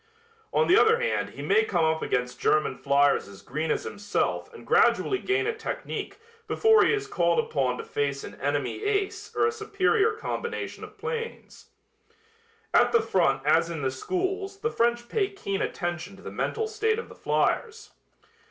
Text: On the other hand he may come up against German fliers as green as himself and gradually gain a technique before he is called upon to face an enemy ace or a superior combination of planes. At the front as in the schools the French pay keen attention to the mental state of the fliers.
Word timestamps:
On 0.51 0.65
the 0.67 0.75
other 0.79 0.99
hand 0.99 1.29
he 1.29 1.43
may 1.43 1.63
come 1.63 1.85
up 1.85 2.01
against 2.01 2.39
German 2.39 2.75
fliers 2.75 3.27
as 3.27 3.43
green 3.43 3.69
as 3.69 3.83
himself 3.83 4.51
and 4.51 4.65
gradually 4.65 5.19
gain 5.19 5.45
a 5.45 5.53
technique 5.55 6.19
before 6.47 6.83
he 6.83 6.91
is 6.91 7.05
called 7.05 7.37
upon 7.37 7.77
to 7.77 7.83
face 7.83 8.23
an 8.23 8.33
enemy 8.41 8.81
ace 8.83 9.31
or 9.35 9.45
a 9.45 9.51
superior 9.51 10.13
combination 10.13 10.83
of 10.83 10.97
planes. 10.97 11.67
At 12.73 12.91
the 12.91 13.01
front 13.03 13.45
as 13.45 13.69
in 13.69 13.83
the 13.83 13.91
schools 13.91 14.57
the 14.61 14.71
French 14.71 15.07
pay 15.07 15.29
keen 15.29 15.61
attention 15.61 16.15
to 16.15 16.23
the 16.23 16.31
mental 16.31 16.67
state 16.67 16.97
of 16.97 17.07
the 17.07 17.13
fliers. 17.13 17.91